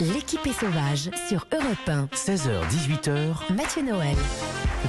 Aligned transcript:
L'équipe 0.00 0.46
est 0.46 0.52
sauvage 0.52 1.10
sur 1.28 1.46
Europe 1.52 1.88
1. 1.88 2.08
16h, 2.14 2.50
18h, 2.70 3.54
Mathieu 3.56 3.82
Noël. 3.82 4.16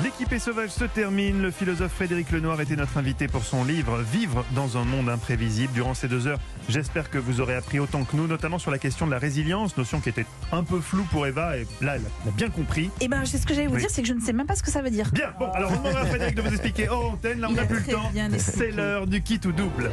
L'équipée 0.04 0.38
sauvage 0.38 0.70
se 0.70 0.84
termine. 0.84 1.42
Le 1.42 1.50
philosophe 1.50 1.94
Frédéric 1.94 2.32
Lenoir 2.32 2.60
était 2.60 2.76
notre 2.76 2.98
invité 2.98 3.28
pour 3.28 3.44
son 3.46 3.64
livre 3.64 4.00
Vivre 4.02 4.44
dans 4.52 4.78
un 4.78 4.84
monde 4.84 5.08
imprévisible. 5.10 5.72
Durant 5.74 5.94
ces 5.94 6.08
deux 6.10 6.28
heures, 6.28 6.40
j'espère 6.68 7.10
que 7.10 7.18
vous 7.18 7.40
aurez 7.40 7.56
appris 7.56 7.80
autant 7.80 8.04
que 8.04 8.16
nous, 8.18 8.28
notamment 8.28 8.60
sur 8.60 8.70
la 8.70 8.78
question 8.80 9.08
de 9.08 9.12
la 9.12 9.18
résilience, 9.18 9.78
notion 9.78 10.02
qui 10.02 10.10
était 10.10 10.26
un 10.52 10.64
peu 10.64 10.82
floue 10.82 11.06
pour 11.10 11.26
Eva, 11.26 11.58
et 11.58 11.66
là, 11.82 11.96
elle 11.96 12.02
a 12.28 12.32
bien 12.32 12.50
compris. 12.50 12.92
Eh 13.00 13.08
ben, 13.08 13.24
c'est 13.26 13.38
ce 13.38 13.48
que 13.48 13.54
j'allais 13.54 13.68
vous 13.68 13.76
Oui. 13.76 13.82
dire, 13.82 13.90
c'est 13.90 14.02
que 14.02 14.08
je 14.10 14.14
ne 14.14 14.20
sais 14.20 14.34
même 14.34 14.46
pas 14.46 14.56
ce 14.56 14.62
que 14.64 14.72
ça 14.72 14.82
veut 14.82 14.90
dire. 14.92 15.10
Bien, 15.14 15.32
bon, 15.40 15.50
alors 15.52 15.72
on 15.72 15.78
demandera 15.78 16.02
à 16.02 16.06
Frédéric 16.06 16.36
de 16.36 16.42
vous 16.42 16.52
expliquer 16.52 16.90
hors 16.90 17.14
antenne, 17.14 17.40
là 17.40 17.48
on 17.50 17.54
n'a 17.54 17.66
plus 17.66 17.80
le 17.88 17.94
temps. 17.94 18.12
C'est 18.38 18.72
l'heure 18.72 19.08
du 19.08 19.22
kit 19.22 19.40
ou 19.46 19.52
double. 19.54 19.90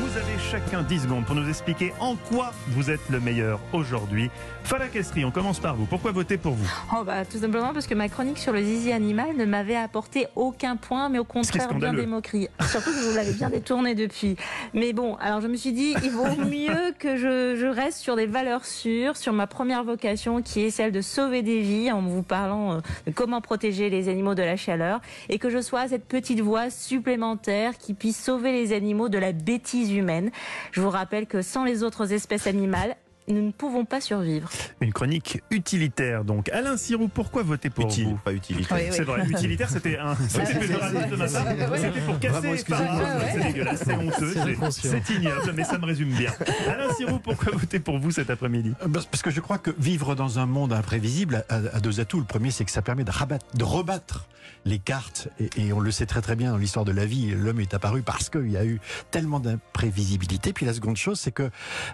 Vous 0.00 0.16
avez 0.16 0.38
chacun 0.50 0.82
10 0.82 1.00
secondes 1.02 1.26
pour 1.26 1.34
nous 1.34 1.48
expliquer 1.48 1.92
en 2.00 2.14
quoi 2.14 2.52
vous 2.68 2.90
êtes 2.90 3.06
le 3.10 3.18
meilleur 3.20 3.60
aujourd'hui. 3.72 4.30
Farah 4.64 4.88
Kestri, 4.88 5.24
on 5.24 5.30
commence 5.30 5.60
par 5.60 5.76
vous. 5.76 5.84
Pourquoi 5.84 6.12
voter 6.12 6.38
pour 6.38 6.52
vous? 6.52 6.66
Oh 6.96 7.04
bah, 7.04 7.26
tout 7.26 7.38
simplement 7.38 7.74
parce 7.74 7.86
que 7.86 7.94
ma 7.94 8.08
chronique 8.08 8.38
sur 8.38 8.52
le 8.52 8.62
zizi 8.62 8.90
animal 8.90 9.36
ne 9.36 9.44
m'avait 9.44 9.76
apporté 9.76 10.28
aucun 10.34 10.76
point, 10.76 11.10
mais 11.10 11.18
au 11.18 11.24
contraire 11.24 11.74
bien 11.74 11.92
des 11.92 12.06
moqueries. 12.06 12.48
Surtout 12.70 12.90
que 12.90 13.10
vous 13.10 13.14
l'avez 13.14 13.32
bien 13.32 13.50
détourné 13.50 13.94
depuis. 13.94 14.36
Mais 14.72 14.94
bon, 14.94 15.16
alors 15.16 15.42
je 15.42 15.48
me 15.48 15.56
suis 15.56 15.72
dit, 15.72 15.94
il 16.02 16.10
vaut 16.10 16.24
mieux 16.48 16.94
que 16.98 17.16
je, 17.16 17.56
je 17.56 17.66
reste 17.66 17.98
sur 17.98 18.16
des 18.16 18.24
valeurs 18.24 18.64
sûres, 18.64 19.18
sur 19.18 19.34
ma 19.34 19.46
première 19.46 19.84
vocation 19.84 20.40
qui 20.40 20.62
est 20.62 20.70
celle 20.70 20.92
de 20.92 21.02
sauver 21.02 21.42
des 21.42 21.60
vies 21.60 21.92
en 21.92 22.00
vous 22.00 22.22
parlant 22.22 22.72
euh, 22.72 22.80
de 23.06 23.12
comment 23.12 23.42
protéger 23.42 23.90
les 23.90 24.08
animaux 24.08 24.34
de 24.34 24.42
la 24.42 24.56
chaleur 24.56 25.00
et 25.28 25.38
que 25.38 25.50
je 25.50 25.60
sois 25.60 25.88
cette 25.88 26.06
petite 26.06 26.40
voix 26.40 26.70
supplémentaire 26.70 27.76
qui 27.76 27.92
puisse 27.92 28.22
sauver 28.22 28.52
les 28.52 28.72
animaux 28.72 29.10
de 29.10 29.18
la 29.18 29.32
bêtise 29.32 29.92
humaine. 29.92 30.30
Je 30.70 30.80
vous 30.80 30.90
rappelle 30.90 31.26
que 31.26 31.42
sans 31.42 31.64
les 31.64 31.82
autres 31.82 32.12
espèces 32.14 32.46
animales, 32.46 32.96
nous 33.28 33.40
ne 33.42 33.50
pouvons 33.52 33.84
pas 33.84 34.00
survivre. 34.00 34.48
Une 34.80 34.92
chronique 34.92 35.40
utilitaire 35.50 36.24
donc. 36.24 36.48
Alain 36.50 36.76
Sirou, 36.76 37.08
pourquoi 37.08 37.42
voter 37.42 37.70
pour 37.70 37.86
Utile, 37.86 38.04
vous 38.08 38.16
pas 38.16 38.32
utilitaire. 38.32 38.76
Oui, 38.76 38.84
oui. 38.88 38.92
C'est 38.96 39.04
vrai, 39.04 39.26
utilitaire, 39.28 39.70
c'était 39.70 39.98
un. 39.98 40.14
C'était 40.16 42.00
pour 42.06 42.18
casser. 42.18 42.56
C'est 42.56 43.42
dégueulasse, 43.42 43.82
c'est 43.84 43.94
honteux, 43.94 44.34
c'est- 44.70 45.10
ignoble, 45.14 45.52
mais 45.54 45.64
ça 45.64 45.78
me 45.78 45.84
résume 45.86 46.10
bien. 46.10 46.32
Alain 46.68 46.92
Sirou, 46.94 47.18
pourquoi 47.18 47.52
voter 47.52 47.78
pour 47.80 47.98
vous 47.98 48.10
cet 48.10 48.30
après-midi 48.30 48.72
Euh, 48.82 48.88
Parce 48.88 49.22
que 49.22 49.30
je 49.30 49.40
crois 49.40 49.58
que 49.58 49.70
vivre 49.78 50.14
dans 50.14 50.38
un 50.38 50.46
monde 50.46 50.72
imprévisible 50.72 51.44
a, 51.48 51.56
a 51.56 51.80
deux 51.80 52.00
atouts. 52.00 52.18
Le 52.20 52.24
premier, 52.26 52.50
c'est 52.50 52.64
que 52.64 52.70
ça 52.70 52.82
permet 52.82 53.04
de, 53.04 53.10
rabattre, 53.10 53.46
de 53.56 53.64
rebattre 53.64 54.26
les 54.64 54.78
cartes. 54.78 55.28
Et, 55.40 55.48
et 55.56 55.72
on 55.72 55.80
le 55.80 55.90
sait 55.90 56.06
très 56.06 56.20
très 56.20 56.36
bien 56.36 56.50
dans 56.52 56.56
l'histoire 56.56 56.84
de 56.84 56.92
la 56.92 57.04
vie, 57.06 57.30
l'homme 57.36 57.60
est 57.60 57.74
apparu 57.74 58.02
parce 58.02 58.28
qu'il 58.30 58.50
y 58.50 58.56
a 58.56 58.64
eu 58.64 58.80
tellement 59.10 59.40
d'imprévisibilité. 59.40 60.52
Puis 60.52 60.66
la 60.66 60.74
seconde 60.74 60.96
chose, 60.96 61.18
c'est 61.20 61.32
que 61.32 61.50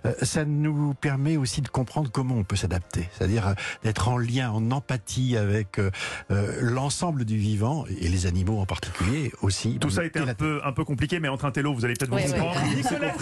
euh, 0.06 0.12
ça 0.22 0.44
nous 0.44 0.94
permet 0.94 1.17
aussi 1.36 1.60
de 1.60 1.68
comprendre 1.68 2.10
comment 2.10 2.36
on 2.36 2.44
peut 2.44 2.56
s'adapter. 2.56 3.08
C'est-à-dire 3.12 3.48
euh, 3.48 3.54
d'être 3.84 4.08
en 4.08 4.18
lien, 4.18 4.50
en 4.50 4.70
empathie 4.70 5.36
avec 5.36 5.78
euh, 5.78 5.90
euh, 6.30 6.58
l'ensemble 6.60 7.24
du 7.24 7.36
vivant 7.36 7.84
et 8.00 8.08
les 8.08 8.26
animaux 8.26 8.58
en 8.58 8.66
particulier 8.66 9.32
aussi. 9.42 9.78
Tout 9.78 9.90
ça 9.90 10.02
a 10.02 10.04
été 10.04 10.20
un 10.20 10.34
peu, 10.34 10.60
un 10.64 10.72
peu 10.72 10.84
compliqué, 10.84 11.20
mais 11.20 11.28
entre 11.28 11.44
un 11.44 11.50
télo, 11.50 11.74
vous 11.74 11.84
allez 11.84 11.94
peut-être 11.94 12.10
vous 12.10 12.32
comprendre. 12.32 12.60
Nicolas 12.74 13.14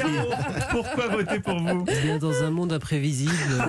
pourquoi 0.71 1.09
voter 1.09 1.41
pour 1.41 1.59
vous? 1.59 1.85
Eh 1.89 2.03
bien, 2.03 2.19
dans 2.19 2.43
un 2.43 2.51
monde 2.51 2.73
imprévisible, 2.73 3.33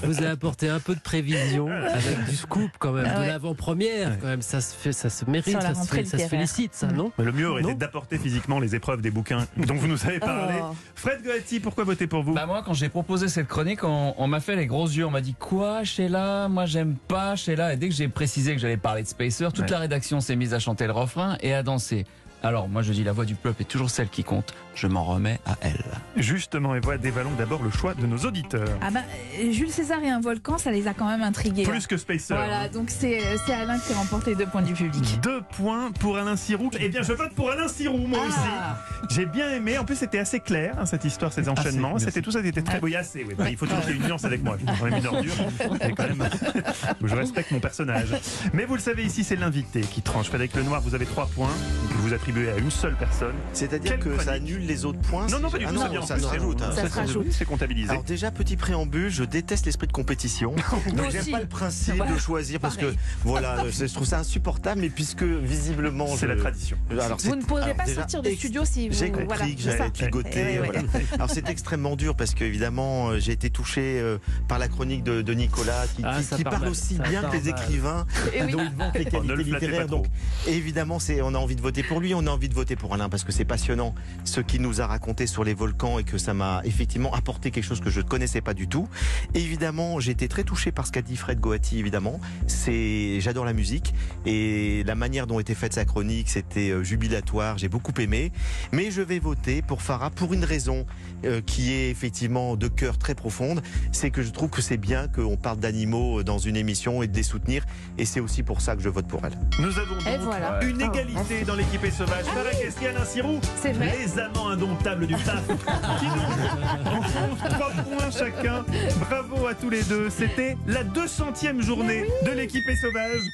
je 0.00 0.06
vous 0.06 0.22
ai 0.22 0.26
apporté 0.26 0.68
un 0.68 0.80
peu 0.80 0.94
de 0.94 1.00
prévision 1.00 1.68
avec 1.68 2.24
du 2.28 2.36
scoop 2.36 2.70
quand 2.78 2.92
même, 2.92 3.06
Ah 3.08 3.14
de 3.16 3.20
ouais. 3.20 3.26
l'avant-première. 3.28 4.18
Quand 4.20 4.26
même, 4.26 4.42
ça 4.42 4.60
se 4.60 4.74
fait, 4.74 4.92
ça 4.92 5.10
se 5.10 5.24
mérite, 5.28 5.60
ça 5.60 5.72
se, 5.74 5.78
rentrée 5.78 5.98
fait- 5.98 6.04
ça 6.04 6.10
se 6.10 6.16
littéraire. 6.22 6.30
félicite, 6.30 6.74
ça, 6.74 6.86
non? 6.88 7.12
Mais 7.18 7.24
Le 7.24 7.32
mieux 7.32 7.48
aurait 7.50 7.62
été 7.62 7.74
d'apporter 7.74 8.18
physiquement 8.18 8.60
les 8.60 8.74
épreuves 8.74 9.00
des 9.00 9.10
bouquins 9.10 9.46
dont 9.56 9.74
vous 9.74 9.86
nous 9.86 10.04
avez 10.06 10.18
parlé. 10.20 10.54
Oh. 10.62 10.74
Fred 10.94 11.22
Goetti, 11.22 11.60
pourquoi 11.60 11.84
voter 11.84 12.06
pour 12.06 12.22
vous? 12.22 12.34
Bah 12.34 12.46
moi, 12.46 12.62
quand 12.64 12.74
j'ai 12.74 12.88
proposé 12.88 13.28
cette 13.28 13.48
chronique, 13.48 13.84
on, 13.84 14.14
on 14.16 14.26
m'a 14.26 14.40
fait 14.40 14.56
les 14.56 14.66
gros 14.66 14.86
yeux. 14.86 15.06
On 15.06 15.10
m'a 15.10 15.20
dit 15.20 15.34
quoi, 15.34 15.84
Sheila? 15.84 16.48
Moi, 16.48 16.66
j'aime 16.66 16.96
pas 17.08 17.36
Sheila. 17.36 17.74
Et 17.74 17.76
dès 17.76 17.88
que 17.88 17.94
j'ai 17.94 18.08
précisé 18.08 18.54
que 18.54 18.60
j'allais 18.60 18.76
parler 18.76 19.02
de 19.02 19.08
Spacer, 19.08 19.48
toute 19.52 19.64
Ouais. 19.64 19.70
la 19.70 19.78
rédaction 19.78 20.20
s'est 20.20 20.36
mise 20.36 20.54
à 20.54 20.58
chanter 20.58 20.86
le 20.86 20.92
refrain 20.92 21.36
et 21.40 21.54
à 21.54 21.62
danser. 21.62 22.06
Alors, 22.44 22.68
moi, 22.68 22.82
je 22.82 22.92
dis 22.92 23.02
la 23.04 23.12
voix 23.12 23.24
du 23.24 23.34
peuple 23.36 23.62
est 23.62 23.64
toujours 23.64 23.88
celle 23.88 24.08
qui 24.10 24.22
compte. 24.22 24.54
Je 24.74 24.86
m'en 24.86 25.02
remets 25.04 25.38
à 25.46 25.56
elle. 25.62 25.82
Justement, 26.16 26.74
et 26.74 26.80
voilà, 26.80 26.98
dévalons 26.98 27.30
d'abord 27.38 27.62
le 27.62 27.70
choix 27.70 27.94
de 27.94 28.04
nos 28.06 28.18
auditeurs. 28.18 28.68
Ah 28.82 28.90
bah, 28.90 29.00
euh, 29.40 29.50
Jules 29.50 29.70
César 29.70 30.02
et 30.02 30.10
un 30.10 30.20
volcan, 30.20 30.58
ça 30.58 30.70
les 30.70 30.86
a 30.86 30.92
quand 30.92 31.06
même 31.08 31.22
intrigués. 31.22 31.62
Plus 31.62 31.86
que 31.86 31.96
Spacer. 31.96 32.34
Voilà, 32.34 32.68
donc 32.68 32.90
c'est 32.90 33.20
c'est 33.46 33.54
Alain 33.54 33.78
qui 33.78 33.94
remporte 33.94 34.26
les 34.26 34.34
deux 34.34 34.44
points 34.46 34.60
du 34.62 34.74
public. 34.74 35.20
Deux 35.22 35.40
points 35.56 35.90
pour 35.92 36.18
Alain 36.18 36.36
Sirou. 36.36 36.70
Eh 36.78 36.88
bien, 36.90 37.00
je 37.02 37.12
vote 37.14 37.32
pour 37.34 37.50
Alain 37.50 37.68
Sirou, 37.68 37.98
moi 38.06 38.18
Ah. 38.24 38.28
aussi. 38.28 39.14
J'ai 39.14 39.26
bien 39.26 39.48
aimé. 39.50 39.78
En 39.78 39.84
plus, 39.84 39.96
c'était 39.96 40.18
assez 40.18 40.40
clair, 40.40 40.74
hein, 40.78 40.84
cette 40.86 41.04
histoire, 41.04 41.32
ces 41.32 41.48
enchaînements. 41.48 41.98
C'était 41.98 42.20
tout 42.20 42.30
ça, 42.32 42.42
c'était 42.42 42.62
très 42.62 42.78
beau. 42.80 42.86
Oui, 42.86 42.96
assez, 42.96 43.24
oui. 43.24 43.34
Bah, 43.38 43.48
il 43.48 43.56
faut 43.56 43.64
toujours 43.66 43.80
qu'il 43.84 43.92
y 43.92 43.94
ait 43.94 44.00
une 44.00 44.06
nuance 44.06 44.24
avec 44.24 44.42
moi. 44.44 44.58
Quand 44.78 44.84
même 44.84 44.98
une 44.98 45.06
ordure. 45.06 45.32
Mais 45.80 45.92
quand 45.92 46.02
même, 46.08 46.28
je 47.04 47.14
respecte 47.14 47.52
mon 47.52 47.60
personnage. 47.60 48.08
Mais 48.52 48.64
vous 48.66 48.74
le 48.74 48.80
savez, 48.80 49.04
ici, 49.04 49.22
c'est 49.24 49.36
l'invité 49.36 49.80
qui 49.80 50.02
tranche. 50.02 50.26
Frédéric 50.28 50.54
Lenoir, 50.56 50.82
vous 50.82 50.94
avez 50.94 51.06
trois 51.06 51.26
points. 51.26 51.48
que 51.90 51.94
Vous 51.98 52.12
attribuez 52.12 52.33
à 52.36 52.56
une 52.58 52.70
seule 52.70 52.96
personne. 52.96 53.34
C'est-à-dire 53.52 53.98
que 53.98 54.08
chronique 54.08 54.22
ça 54.22 54.32
annule 54.32 54.66
les 54.66 54.84
autres 54.84 54.98
points 55.00 55.26
Non, 55.28 55.38
non, 55.40 55.50
pas 55.50 55.58
du 55.58 55.64
ah 55.66 55.68
tout. 55.68 55.74
non, 55.74 56.02
ça 56.02 56.06
ça 56.06 56.14
plus, 56.14 56.22
se 56.22 56.26
rajoute. 56.28 56.62
hein. 56.62 56.70
Ça 56.74 56.88
se 56.88 56.94
rajoute. 56.94 57.26
C'est 57.30 57.44
comptabilisé. 57.44 57.90
Alors 57.90 58.02
déjà, 58.02 58.30
petit 58.30 58.56
préambule, 58.56 59.08
je 59.10 59.24
déteste 59.24 59.66
l'esprit 59.66 59.86
de 59.86 59.92
compétition. 59.92 60.54
Donc 60.94 61.10
j'aime 61.10 61.26
pas 61.30 61.40
le 61.40 61.46
principe 61.46 62.02
de 62.06 62.18
choisir 62.18 62.60
parce 62.60 62.76
pareil. 62.76 62.94
que 62.94 63.00
voilà, 63.24 63.64
je 63.70 63.84
trouve 63.92 64.06
ça 64.06 64.18
insupportable. 64.18 64.80
Mais 64.80 64.88
puisque 64.90 65.22
visiblement, 65.22 66.06
C'est 66.08 66.22
je- 66.22 66.26
la 66.26 66.36
tradition. 66.36 66.76
Alors, 66.90 67.18
Vous 67.22 67.36
ne 67.36 67.42
pourrez 67.42 67.74
pas 67.74 67.84
déjà, 67.84 68.00
sortir 68.02 68.22
du 68.22 68.30
ex- 68.30 68.38
studio 68.38 68.64
si 68.64 68.88
vous. 68.88 68.94
J'ai 68.94 69.10
compris 69.10 69.24
voilà, 69.26 69.44
que 69.46 69.60
j'allais 69.60 69.90
ligoté. 70.00 70.46
Eh 70.54 70.58
voilà. 70.58 70.80
Alors 71.14 71.30
c'est 71.30 71.48
extrêmement 71.48 71.96
dur 71.96 72.14
parce 72.16 72.34
qu'évidemment 72.34 73.10
euh, 73.10 73.18
j'ai 73.18 73.32
été 73.32 73.50
touché 73.50 74.00
euh, 74.00 74.18
par 74.48 74.58
la 74.58 74.68
chronique 74.68 75.04
de, 75.04 75.22
de 75.22 75.34
Nicolas 75.34 75.84
qui, 75.96 76.02
Ah, 76.04 76.18
qui- 76.20 76.36
qui 76.36 76.44
parle 76.44 76.60
mal, 76.60 76.68
aussi 76.70 76.98
bien 76.98 77.22
que 77.22 77.36
les 77.36 77.48
écrivains 77.48 78.06
Eh 78.34 78.40
dont 78.50 78.60
il 78.64 78.74
vante 78.76 78.94
les 78.98 79.04
qualités 79.04 79.44
littéraires. 79.44 79.86
Donc 79.86 80.06
évidemment 80.46 80.98
c'est 80.98 81.20
on 81.22 81.34
a 81.34 81.38
envie 81.38 81.56
de 81.56 81.62
voter 81.62 81.82
pour 81.82 82.00
lui, 82.00 82.14
on 82.14 82.23
a 82.26 82.30
envie 82.30 82.48
de 82.48 82.54
voter 82.54 82.76
pour 82.76 82.94
Alain 82.94 83.08
parce 83.08 83.24
que 83.24 83.32
c'est 83.32 83.44
passionnant 83.44 83.94
ce 84.24 84.40
qu'il 84.40 84.62
nous 84.62 84.80
a 84.80 84.86
raconté 84.86 85.26
sur 85.26 85.44
les 85.44 85.54
volcans 85.54 85.98
et 85.98 86.04
que 86.04 86.18
ça 86.18 86.34
m'a 86.34 86.60
effectivement 86.64 87.12
apporté 87.14 87.50
quelque 87.50 87.64
chose 87.64 87.80
que 87.80 87.90
je 87.90 88.00
ne 88.00 88.06
connaissais 88.06 88.40
pas 88.40 88.54
du 88.54 88.68
tout. 88.68 88.88
Évidemment 89.34 90.00
j'ai 90.00 90.12
été 90.12 90.28
très 90.28 90.44
touché 90.44 90.72
par 90.72 90.86
ce 90.86 90.92
qu'a 90.92 91.02
dit 91.02 91.16
Fred 91.16 91.40
Goati 91.40 91.78
évidemment. 91.78 92.20
C'est 92.46 93.20
j'adore 93.20 93.44
la 93.44 93.52
musique 93.52 93.94
et 94.26 94.82
la 94.86 94.94
manière 94.94 95.26
dont 95.26 95.40
était 95.40 95.54
faite 95.54 95.72
sa 95.74 95.84
chronique 95.84 96.28
c'était 96.28 96.70
euh, 96.70 96.82
jubilatoire, 96.84 97.58
j'ai 97.58 97.68
beaucoup 97.68 97.92
aimé. 98.00 98.32
Mais 98.72 98.90
je 98.90 99.02
vais 99.02 99.18
voter 99.18 99.62
pour 99.62 99.82
Farah 99.82 100.10
pour 100.10 100.32
une 100.32 100.44
raison 100.44 100.86
euh, 101.24 101.40
qui 101.40 101.72
est 101.72 101.90
effectivement 101.90 102.56
de 102.56 102.68
cœur 102.68 102.98
très 102.98 103.14
profonde. 103.14 103.62
C'est 103.92 104.10
que 104.10 104.22
je 104.22 104.30
trouve 104.30 104.50
que 104.50 104.62
c'est 104.62 104.76
bien 104.76 105.08
qu'on 105.08 105.36
parle 105.36 105.58
d'animaux 105.58 106.22
dans 106.22 106.38
une 106.38 106.56
émission 106.56 107.02
et 107.02 107.06
de 107.08 107.16
les 107.16 107.22
soutenir. 107.22 107.64
Et 107.98 108.04
c'est 108.04 108.20
aussi 108.20 108.42
pour 108.42 108.60
ça 108.60 108.76
que 108.76 108.82
je 108.82 108.88
vote 108.88 109.06
pour 109.06 109.24
elle. 109.24 109.38
Nous 109.58 109.78
avons 109.78 109.98
Et 110.00 110.18
donc 110.18 110.24
voilà. 110.26 110.62
une 110.64 110.80
égalité 110.80 111.44
dans 111.46 111.54
l'équipée 111.54 111.90
sauvage. 111.90 112.13
Farah 112.22 112.50
Kesti, 112.50 112.86
Alain 112.86 113.04
Sirou, 113.04 113.40
C'est 113.60 113.72
vrai. 113.72 113.92
les 113.98 114.18
amants 114.18 114.48
indomptables 114.50 115.06
du 115.06 115.14
taf, 115.14 115.46
qui 115.98 116.06
nous 116.06 117.48
trois 117.50 117.70
points 117.70 118.10
chacun. 118.10 118.64
Bravo 119.08 119.46
à 119.46 119.54
tous 119.54 119.70
les 119.70 119.82
deux. 119.82 120.08
C'était 120.10 120.56
la 120.66 120.84
200e 120.84 121.60
journée 121.62 122.04
de 122.24 122.30
l'équipée 122.32 122.76
sauvage. 122.76 123.20